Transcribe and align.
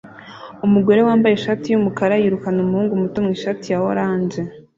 Umugore 0.65 0.99
wambaye 1.07 1.33
ishati 1.35 1.65
yumukara 1.69 2.15
yirukana 2.21 2.59
umuhungu 2.61 2.93
muto 3.01 3.17
mwishati 3.25 3.65
ya 3.73 3.79
orange 3.89 4.39